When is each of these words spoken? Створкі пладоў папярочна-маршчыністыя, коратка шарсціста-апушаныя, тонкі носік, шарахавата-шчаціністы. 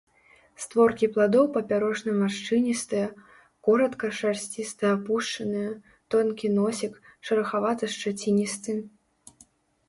Створкі 0.63 1.07
пладоў 1.17 1.43
папярочна-маршчыністыя, 1.57 3.07
коратка 3.67 4.07
шарсціста-апушаныя, 4.21 5.69
тонкі 6.17 6.47
носік, 6.59 6.93
шарахавата-шчаціністы. 7.31 8.71